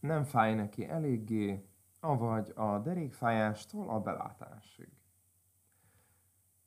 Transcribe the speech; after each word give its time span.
nem 0.00 0.24
fáj 0.24 0.54
neki 0.54 0.88
eléggé, 0.88 1.68
avagy 2.00 2.52
a 2.54 2.78
derékfájástól 2.78 3.88
a 3.88 4.00
belátásig. 4.00 4.88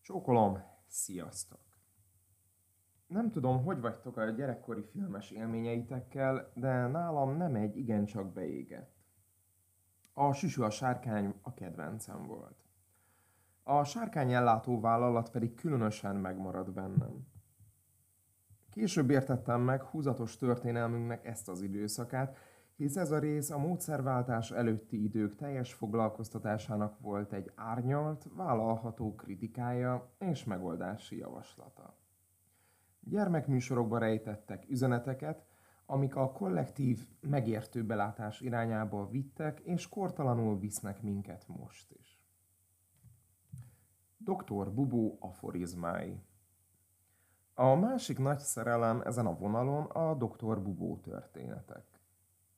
Csókolom, 0.02 0.64
sziasztok! 0.88 1.60
Nem 3.08 3.32
tudom, 3.32 3.64
hogy 3.64 3.80
vagytok 3.80 4.18
a 4.18 4.30
gyerekkori 4.30 4.84
filmes 4.84 5.32
élményeitekkel, 5.32 6.52
de 6.56 6.88
nálam 6.88 7.38
nem 7.38 7.56
egy 7.56 7.78
igencsak 7.78 8.34
beégett. 8.34 8.96
A 10.14 10.34
Süsű 10.34 10.62
a 10.62 10.70
sárkány 10.70 11.34
a 11.42 11.54
kedvencem 11.54 12.26
volt. 12.28 12.66
A 13.64 13.84
sárkány 13.84 14.34
ellátó 14.34 14.80
vállalat 14.80 15.32
pedig 15.32 15.56
különösen 15.56 16.16
megmaradt 16.16 16.74
bennem. 16.74 17.28
Később 18.70 19.10
értettem 19.10 19.62
meg 19.62 19.82
húzatos 19.82 20.38
történelmünknek 20.38 21.26
ezt 21.26 21.50
az 21.50 21.62
időszakát, 21.62 22.38
hisz 22.82 22.96
ez 22.96 23.12
a 23.12 23.20
rész 23.20 23.50
a 23.50 23.58
módszerváltás 23.58 24.52
előtti 24.52 25.04
idők 25.04 25.36
teljes 25.36 25.74
foglalkoztatásának 25.74 27.00
volt 27.00 27.34
egy 27.34 27.52
árnyalt, 27.56 28.28
vállalható 28.36 29.16
kritikája 29.16 30.12
és 30.18 30.44
megoldási 30.44 31.18
javaslata. 31.18 31.98
Gyermekműsorokba 33.00 33.98
rejtettek 33.98 34.70
üzeneteket, 34.70 35.46
amik 35.86 36.16
a 36.16 36.32
kollektív, 36.32 37.08
megértő 37.20 37.86
belátás 37.86 38.42
irányába 38.42 39.10
vittek, 39.10 39.60
és 39.60 39.90
kortalanul 39.90 40.60
visznek 40.60 41.02
minket 41.02 41.48
most 41.48 41.92
is. 41.92 42.24
Dr. 44.18 44.74
Bubó 44.74 45.18
aforizmái 45.20 46.24
A 47.54 47.76
másik 47.76 48.20
nagy 48.20 48.40
szerelem 48.40 49.02
ezen 49.02 49.26
a 49.26 49.38
vonalon 49.38 49.86
a 49.86 50.14
Dr. 50.14 50.62
Bubó 50.62 50.98
történetek. 50.98 51.91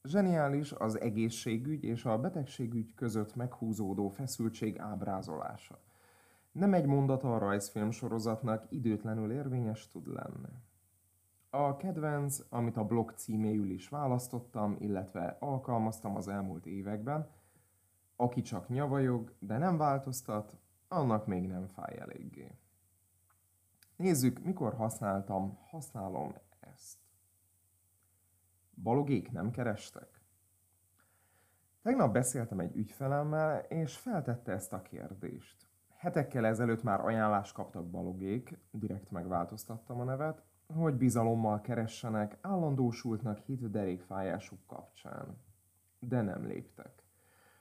Zseniális 0.08 0.72
az 0.72 1.00
egészségügy 1.00 1.84
és 1.84 2.06
a 2.06 2.20
betegségügy 2.20 2.94
között 2.96 3.36
meghúzódó 3.36 4.10
feszültség 4.10 4.80
ábrázolása. 4.80 5.80
Nem 6.52 6.74
egy 6.74 6.86
mondata 6.86 7.36
a 7.36 7.38
rajzfilm 7.38 7.92
sorozatnak 7.92 8.66
időtlenül 8.70 9.32
érvényes 9.32 9.88
tud 9.88 10.08
lenni. 10.08 10.54
A 11.50 11.78
kedvenc, 11.78 12.40
amit 12.50 12.78
a 12.78 12.86
blog 12.86 13.12
címéül 13.12 13.70
is 13.70 13.90
választottam, 13.90 14.76
illetve 14.80 15.38
alkalmaztam 15.40 16.16
az 16.16 16.28
elmúlt 16.28 16.66
években, 16.66 17.30
aki 18.16 18.42
csak 18.42 18.70
nyavajog, 18.70 19.36
de 19.40 19.58
nem 19.58 19.78
változtat, 19.78 20.58
annak 20.88 21.28
még 21.28 21.48
nem 21.48 21.68
fáj 21.68 21.98
eléggé. 21.98 22.52
Nézzük, 23.96 24.44
mikor 24.44 24.74
használtam, 24.74 25.58
használom 25.70 26.34
ezt. 26.60 27.03
Balogék 28.76 29.32
nem 29.32 29.52
kerestek? 29.52 30.22
Tegnap 31.82 32.14
beszéltem 32.14 32.60
egy 32.60 32.76
ügyfelemmel, 32.76 33.60
és 33.60 33.98
feltette 33.98 34.52
ezt 34.52 34.74
a 34.74 34.82
kérdést. 34.82 35.68
Hetekkel 35.96 36.46
ezelőtt 36.46 36.84
már 36.84 37.00
ajánlást 37.00 37.54
kaptak 37.54 37.90
balogék, 37.90 38.58
direkt 38.72 39.12
megváltoztattam 39.12 40.00
a 40.00 40.04
nevet, 40.04 40.44
hogy 40.68 40.94
bizalommal 40.94 41.62
keressenek 41.62 42.38
állandósultnak 42.42 43.38
hit 43.38 43.70
derékfájásuk 43.70 44.66
kapcsán. 44.66 45.38
De 46.00 46.22
nem 46.22 46.46
léptek. 46.46 47.04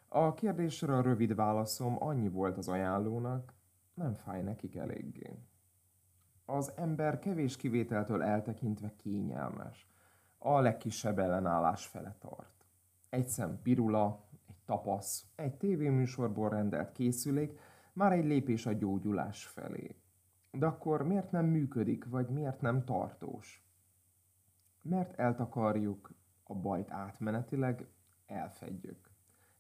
A 0.09 0.35
kérdésre 0.35 0.97
a 0.97 1.03
rövid 1.03 1.35
válaszom 1.35 1.97
annyi 2.03 2.29
volt 2.29 2.57
az 2.57 2.69
ajánlónak, 2.69 3.55
nem 3.95 4.15
fáj 4.15 4.43
nekik 4.43 4.77
eléggé. 4.77 5.39
Az 6.45 6.73
ember 6.77 7.19
kevés 7.19 7.57
kivételtől 7.57 8.23
eltekintve 8.23 8.95
kényelmes. 8.97 9.92
A 10.45 10.61
legkisebb 10.61 11.19
ellenállás 11.19 11.87
fele 11.87 12.17
tart. 12.19 12.65
Egy 13.09 13.27
szem 13.27 13.63
pirula, 13.63 14.25
egy 14.49 14.63
tapasz, 14.65 15.27
egy 15.35 15.55
tévéműsorból 15.55 16.49
rendelt 16.49 16.93
készülék, 16.93 17.59
már 17.93 18.13
egy 18.13 18.25
lépés 18.25 18.67
a 18.67 18.73
gyógyulás 18.73 19.47
felé. 19.47 19.97
De 20.51 20.67
akkor 20.67 21.03
miért 21.03 21.31
nem 21.31 21.47
működik, 21.47 22.05
vagy 22.05 22.29
miért 22.29 22.61
nem 22.61 22.85
tartós? 22.85 23.67
Mert 24.83 25.19
eltakarjuk 25.19 26.15
a 26.43 26.55
bajt 26.55 26.91
átmenetileg, 26.91 27.87
elfedjük. 28.27 29.11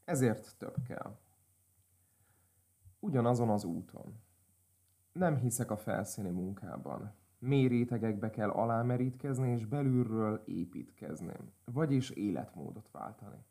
Ezért 0.04 0.54
több 0.58 0.74
kell. 0.88 1.18
Ugyanazon 3.00 3.48
az 3.48 3.64
úton. 3.64 4.20
Nem 5.12 5.36
hiszek 5.36 5.70
a 5.70 5.76
felszíni 5.76 6.30
munkában. 6.30 7.14
Mély 7.44 7.66
rétegekbe 7.66 8.30
kell 8.30 8.50
alámerítkezni 8.50 9.50
és 9.50 9.66
belülről 9.66 10.42
építkezni, 10.46 11.34
vagyis 11.64 12.10
életmódot 12.10 12.90
váltani. 12.90 13.44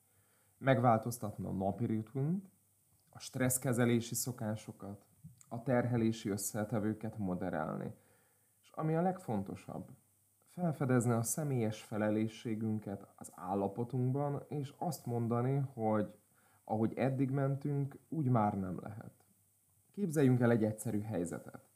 Megváltoztatni 0.58 1.46
a 1.46 1.52
napi 1.52 1.86
ritmust, 1.86 2.46
a 3.10 3.20
stresszkezelési 3.20 4.16
szokásokat, 4.16 5.06
a 5.50 5.64
terhelési 5.64 6.30
összetevőket 6.30 7.18
moderálni. 7.18 7.94
És 8.62 8.72
ami 8.72 8.96
a 8.96 9.02
legfontosabb, 9.02 9.90
felfedezni 10.48 11.12
a 11.12 11.24
személyes 11.24 11.82
felelősségünket 11.82 13.08
az 13.16 13.32
állapotunkban, 13.36 14.44
és 14.48 14.74
azt 14.78 15.06
mondani, 15.06 15.64
hogy 15.74 16.14
ahogy 16.64 16.94
eddig 16.94 17.30
mentünk, 17.30 17.98
úgy 18.10 18.30
már 18.30 18.60
nem 18.60 18.80
lehet. 18.82 19.26
Képzeljünk 19.92 20.40
el 20.40 20.52
egy 20.52 20.64
egyszerű 20.64 21.02
helyzetet. 21.02 21.71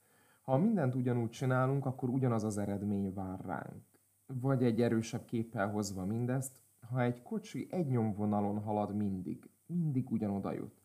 Ha 0.45 0.57
mindent 0.57 0.95
ugyanúgy 0.95 1.29
csinálunk, 1.29 1.85
akkor 1.85 2.09
ugyanaz 2.09 2.43
az 2.43 2.57
eredmény 2.57 3.13
vár 3.13 3.39
ránk. 3.45 3.83
Vagy 4.25 4.63
egy 4.63 4.81
erősebb 4.81 5.25
képpel 5.25 5.69
hozva 5.71 6.05
mindezt, 6.05 6.59
ha 6.79 7.01
egy 7.01 7.21
kocsi 7.21 7.67
egy 7.71 7.87
nyomvonalon 7.87 8.59
halad 8.59 8.95
mindig, 8.95 9.49
mindig 9.65 10.11
ugyanoda 10.11 10.51
jut. 10.51 10.81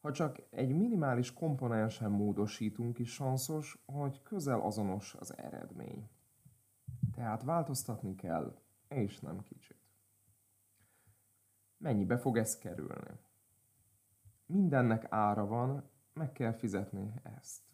Ha 0.00 0.12
csak 0.12 0.42
egy 0.50 0.72
minimális 0.76 1.32
komponensen 1.32 2.10
módosítunk 2.10 2.98
is 2.98 3.12
sanszos, 3.12 3.82
hogy 3.86 4.22
közel 4.22 4.60
azonos 4.60 5.14
az 5.14 5.38
eredmény. 5.38 6.08
Tehát 7.14 7.42
változtatni 7.42 8.14
kell, 8.14 8.58
és 8.88 9.20
nem 9.20 9.42
kicsit. 9.42 9.78
Mennyibe 11.76 12.18
fog 12.18 12.36
ez 12.36 12.58
kerülni? 12.58 13.18
Mindennek 14.46 15.06
ára 15.10 15.46
van, 15.46 15.90
meg 16.12 16.32
kell 16.32 16.52
fizetni 16.52 17.12
ezt. 17.38 17.69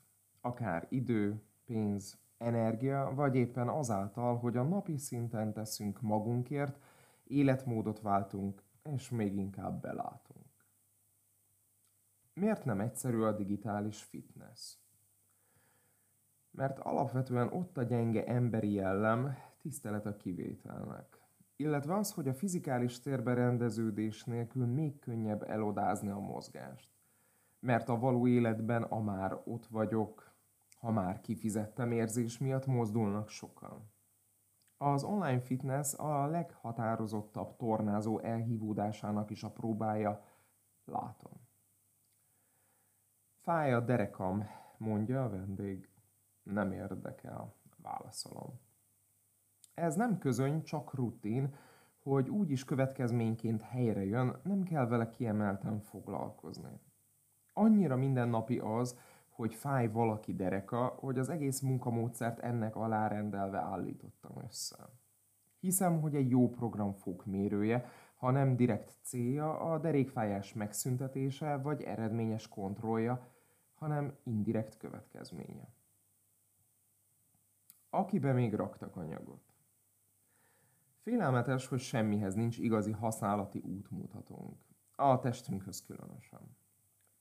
Akár 0.47 0.87
idő, 0.89 1.43
pénz, 1.65 2.19
energia, 2.39 3.13
vagy 3.15 3.37
éppen 3.37 3.69
azáltal, 3.69 4.37
hogy 4.39 4.57
a 4.57 4.63
napi 4.63 4.97
szinten 4.97 5.53
teszünk 5.53 6.01
magunkért, 6.01 6.79
életmódot 7.25 8.01
váltunk, 8.01 8.63
és 8.83 9.11
még 9.11 9.37
inkább 9.37 9.81
belátunk. 9.81 10.67
Miért 12.35 12.65
nem 12.65 12.81
egyszerű 12.81 13.21
a 13.21 13.33
digitális 13.33 14.03
fitness? 14.03 14.77
Mert 16.51 16.79
alapvetően 16.79 17.53
ott 17.53 17.79
a 17.79 17.83
gyenge 17.83 18.25
emberi 18.25 18.73
jellem, 18.73 19.37
tisztelet 19.59 20.07
a 20.07 20.17
kivételnek. 20.17 21.21
Illetve 21.57 21.95
az, 21.95 22.13
hogy 22.13 22.29
a 22.29 22.35
fizikális 22.35 23.01
térberendeződés 23.01 24.25
nélkül 24.25 24.67
még 24.67 24.99
könnyebb 24.99 25.43
elodázni 25.43 26.11
a 26.11 26.19
mozgást. 26.19 26.91
Mert 27.61 27.89
a 27.89 27.99
való 27.99 28.27
életben 28.27 28.83
a 28.83 29.01
már 29.01 29.41
ott 29.45 29.67
vagyok, 29.67 30.36
ha 30.87 30.93
már 30.93 31.21
kifizettem 31.21 31.93
érzés 31.93 32.39
miatt 32.39 32.67
mozdulnak 32.67 33.29
sokan. 33.29 33.91
Az 34.77 35.03
online 35.05 35.41
fitness 35.41 35.95
a 35.95 36.27
leghatározottabb 36.27 37.57
tornázó 37.57 38.19
elhívódásának 38.19 39.31
is 39.31 39.43
a 39.43 39.51
próbája, 39.51 40.25
látom. 40.85 41.33
Fáj 43.35 43.73
a 43.73 43.81
derekam, 43.81 44.47
mondja 44.79 45.25
a 45.25 45.29
vendég. 45.29 45.91
Nem 46.43 46.73
érdekel, 46.73 47.55
válaszolom. 47.77 48.61
Ez 49.75 49.95
nem 49.95 50.19
közöny, 50.19 50.63
csak 50.63 50.95
rutin, 50.95 51.55
hogy 52.03 52.29
úgy 52.29 52.51
is 52.51 52.65
következményként 52.65 53.63
helyre 53.63 54.05
jön, 54.05 54.41
nem 54.43 54.63
kell 54.63 54.87
vele 54.87 55.09
kiemelten 55.09 55.81
foglalkozni. 55.81 56.81
Annyira 57.53 57.97
mindennapi 57.97 58.59
az, 58.59 58.99
hogy 59.37 59.55
fáj 59.55 59.89
valaki 59.89 60.35
dereka, 60.35 60.87
hogy 60.87 61.19
az 61.19 61.29
egész 61.29 61.61
munkamódszert 61.61 62.39
ennek 62.39 62.77
alárendelve 62.77 63.59
állítottam 63.59 64.33
össze. 64.45 64.89
Hiszem, 65.61 66.01
hogy 66.01 66.15
egy 66.15 66.31
jó 66.31 66.49
program 66.51 66.93
fokmérője, 66.93 67.89
ha 68.17 68.31
nem 68.31 68.57
direkt 68.57 68.97
célja 69.03 69.59
a 69.59 69.79
derékfájás 69.79 70.53
megszüntetése 70.53 71.57
vagy 71.57 71.83
eredményes 71.83 72.49
kontrollja, 72.49 73.33
hanem 73.75 74.17
indirekt 74.23 74.77
következménye. 74.77 75.75
Akibe 77.91 78.33
még 78.33 78.55
raktak 78.55 78.97
anyagot. 78.97 79.55
Félelmetes, 81.03 81.67
hogy 81.67 81.81
semmihez 81.81 82.35
nincs 82.35 82.59
igazi 82.59 82.93
használati 82.93 83.59
útmutatónk. 83.59 84.59
A 84.95 85.19
testünkhöz 85.19 85.85
különösen. 85.85 86.57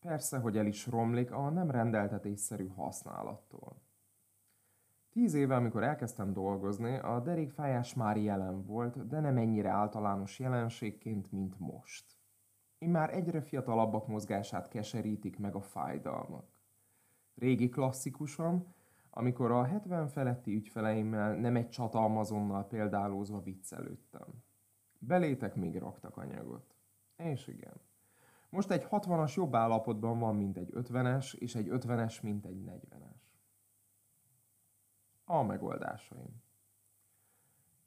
Persze, 0.06 0.40
hogy 0.40 0.58
el 0.58 0.66
is 0.66 0.88
romlik 0.88 1.32
a 1.32 1.50
nem 1.50 1.72
rendeltetésszerű 1.72 2.68
használattól. 2.68 3.82
Tíz 5.10 5.34
éve, 5.34 5.56
amikor 5.56 5.84
elkezdtem 5.84 6.34
dolgozni, 6.34 6.98
a 6.98 7.20
derékfájás 7.20 7.94
már 7.94 8.18
jelen 8.18 8.66
volt, 8.66 9.08
de 9.08 9.20
nem 9.20 9.38
ennyire 9.38 9.70
általános 9.70 10.40
jelenségként, 10.40 11.32
mint 11.32 11.60
most. 11.60 12.06
Immár 12.78 13.16
egyre 13.16 13.42
fiatalabbak 13.42 14.08
mozgását 14.08 14.68
keserítik 14.68 15.38
meg 15.40 15.56
a 15.56 15.62
fájdalmak. 15.62 16.46
Régi 17.36 17.70
klasszikusan, 17.70 18.76
amikor 19.10 19.52
a 19.52 19.64
70 19.64 20.08
feletti 20.08 20.56
ügyfeleimmel 20.56 21.36
nem 21.36 21.56
egy 21.56 21.70
csatalmazonnal 21.70 22.68
példálózva 22.68 23.42
viccelődtem. 23.42 24.44
Belétek 25.00 25.56
még 25.56 25.78
raktak 25.78 26.18
anyagot. 26.18 26.76
És 27.16 27.48
igen. 27.48 27.82
Most 28.56 28.72
egy 28.72 28.88
60-as 28.92 29.36
jobb 29.36 29.56
állapotban 29.56 30.20
van, 30.20 30.36
mint 30.36 30.58
egy 30.58 30.72
50-es, 30.74 31.34
és 31.34 31.56
egy 31.56 31.68
50-es, 31.72 32.22
mint 32.22 32.46
egy 32.46 32.64
40-es. 32.66 33.22
A 35.26 35.44
megoldásaim. 35.44 36.44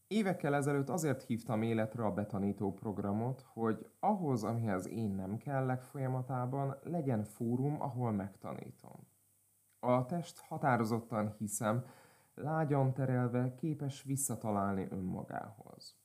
Évekkel 0.07 0.55
ezelőtt 0.55 0.89
azért 0.89 1.23
hívtam 1.23 1.63
életre 1.63 2.05
a 2.05 2.13
betanító 2.13 2.73
programot, 2.73 3.41
hogy 3.41 3.91
ahhoz, 4.01 4.45
amihez 4.45 4.87
én 4.87 5.11
nem 5.11 5.37
kellek 5.37 5.83
folyamatában, 5.83 6.77
legyen 6.83 7.25
fórum, 7.25 7.81
ahol 7.81 8.13
megtanítom. 8.13 9.09
A 9.81 10.07
test 10.07 10.39
határozottan 10.39 11.35
hiszem, 11.39 11.85
lágyan 12.35 12.95
terelve 12.95 13.55
képes 13.55 14.03
visszatalálni 14.03 14.87
önmagához. 14.91 15.97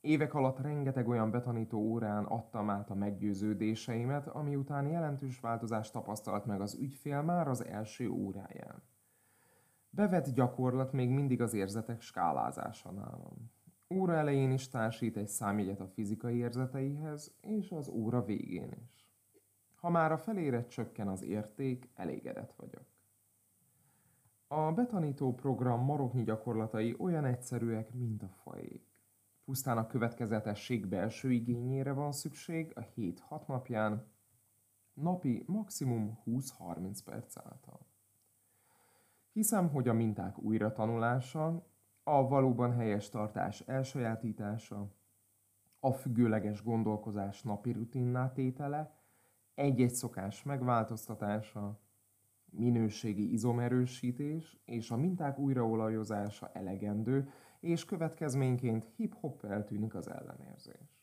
Évek 0.00 0.34
alatt 0.34 0.58
rengeteg 0.58 1.08
olyan 1.08 1.30
betanító 1.30 1.78
órán 1.78 2.24
adtam 2.24 2.70
át 2.70 2.90
a 2.90 2.94
meggyőződéseimet, 2.94 4.26
ami 4.26 4.56
után 4.56 4.88
jelentős 4.88 5.40
változást 5.40 5.92
tapasztalt 5.92 6.46
meg 6.46 6.60
az 6.60 6.74
ügyfél 6.74 7.22
már 7.22 7.48
az 7.48 7.64
első 7.64 8.08
óráján. 8.08 8.82
Bevett 9.90 10.34
gyakorlat 10.34 10.92
még 10.92 11.08
mindig 11.10 11.40
az 11.40 11.54
érzetek 11.54 12.00
skálázása 12.00 12.90
nálam. 12.90 13.50
Óra 13.94 14.14
elején 14.14 14.50
is 14.50 14.68
társít 14.68 15.16
egy 15.16 15.28
számjegyet 15.28 15.80
a 15.80 15.88
fizikai 15.88 16.36
érzeteihez, 16.36 17.34
és 17.40 17.72
az 17.72 17.88
óra 17.88 18.24
végén 18.24 18.72
is. 18.84 19.08
Ha 19.74 19.90
már 19.90 20.12
a 20.12 20.18
felére 20.18 20.66
csökken 20.66 21.08
az 21.08 21.22
érték, 21.22 21.90
elégedett 21.94 22.52
vagyok. 22.56 22.86
A 24.48 24.72
betanító 24.72 25.34
program 25.34 25.84
maroknyi 25.84 26.22
gyakorlatai 26.22 26.94
olyan 26.98 27.24
egyszerűek, 27.24 27.92
mint 27.92 28.22
a 28.22 28.28
fajék. 28.42 28.89
Pusztán 29.50 29.78
a 29.78 29.86
következetesség 29.86 30.86
belső 30.86 31.32
igényére 31.32 31.92
van 31.92 32.12
szükség 32.12 32.72
a 32.74 32.80
7-6 32.80 33.46
napján, 33.46 34.06
napi 34.94 35.44
maximum 35.46 36.18
20-30 36.26 36.98
perc 37.04 37.36
által. 37.36 37.86
Hiszem, 39.32 39.68
hogy 39.68 39.88
a 39.88 39.92
minták 39.92 40.38
újra 40.38 40.72
tanulása, 40.72 41.66
a 42.02 42.28
valóban 42.28 42.72
helyes 42.72 43.08
tartás 43.08 43.60
elsajátítása, 43.60 44.92
a 45.80 45.92
függőleges 45.92 46.62
gondolkozás 46.62 47.42
napi 47.42 47.72
rutinná 47.72 48.32
tétele, 48.32 48.94
egy-egy 49.54 49.94
szokás 49.94 50.42
megváltoztatása, 50.42 51.80
minőségi 52.50 53.32
izomerősítés 53.32 54.60
és 54.64 54.90
a 54.90 54.96
minták 54.96 55.38
újraolajozása 55.38 56.50
elegendő, 56.52 57.30
és 57.60 57.84
következményként 57.84 58.84
hip-hop 58.96 59.44
eltűnik 59.44 59.94
az 59.94 60.08
ellenérzés. 60.10 61.00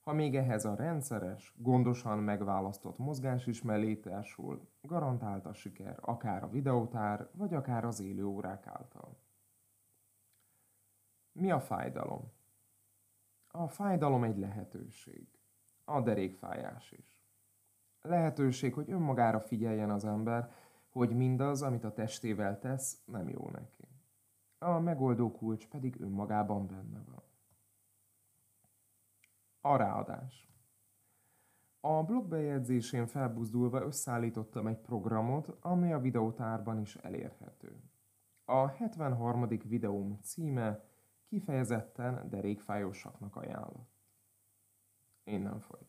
Ha 0.00 0.12
még 0.12 0.36
ehhez 0.36 0.64
a 0.64 0.74
rendszeres, 0.74 1.54
gondosan 1.56 2.18
megválasztott 2.18 2.98
mozgás 2.98 3.46
is 3.46 3.62
mellé 3.62 3.96
társul, 3.96 4.68
garantált 4.80 5.46
a 5.46 5.52
siker 5.52 5.98
akár 6.00 6.42
a 6.42 6.48
videótár, 6.48 7.28
vagy 7.32 7.54
akár 7.54 7.84
az 7.84 8.00
élő 8.00 8.24
órák 8.24 8.66
által. 8.66 9.18
Mi 11.32 11.50
a 11.50 11.60
fájdalom? 11.60 12.32
A 13.48 13.68
fájdalom 13.68 14.24
egy 14.24 14.38
lehetőség. 14.38 15.28
A 15.84 16.00
derékfájás 16.00 16.92
is. 16.92 17.22
Lehetőség, 18.00 18.74
hogy 18.74 18.90
önmagára 18.90 19.40
figyeljen 19.40 19.90
az 19.90 20.04
ember, 20.04 20.52
hogy 20.88 21.16
mindaz, 21.16 21.62
amit 21.62 21.84
a 21.84 21.92
testével 21.92 22.58
tesz, 22.58 23.02
nem 23.04 23.28
jó 23.28 23.48
neki. 23.50 23.77
A 24.58 24.78
megoldó 24.78 25.32
kulcs 25.32 25.66
pedig 25.66 26.00
önmagában 26.00 26.66
benne 26.66 27.02
van. 27.04 27.22
A 29.60 29.76
ráadás. 29.76 30.48
A 31.80 32.02
blogbejegyzésén 32.02 33.06
felbuzdulva 33.06 33.82
összeállítottam 33.82 34.66
egy 34.66 34.78
programot, 34.78 35.48
amely 35.60 35.92
a 35.92 36.00
videótárban 36.00 36.80
is 36.80 36.96
elérhető. 36.96 37.82
A 38.44 38.66
73. 38.66 39.48
videóm 39.48 40.18
címe 40.22 40.84
kifejezetten 41.26 42.28
derékfájósaknak 42.28 43.36
ajánlott. 43.36 43.96
Nem 45.24 45.60
folytatom. 45.60 45.87